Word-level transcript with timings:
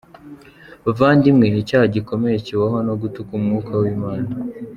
bavandimwe, 0.83 1.45
icyaha 1.61 1.85
gikomeye 1.95 2.37
kibaho 2.45 2.77
nugutuka 2.85 3.31
Umwuka 3.39 3.71
w’Imana. 3.81 4.27